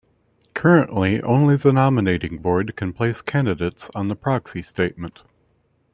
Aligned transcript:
Currently, 0.55 1.21
only 1.21 1.57
the 1.57 1.71
nominating 1.71 2.39
board 2.39 2.75
can 2.75 2.91
place 2.91 3.21
candidates 3.21 3.87
on 3.93 4.07
the 4.07 4.15
proxy 4.15 4.63
statement. 4.63 5.21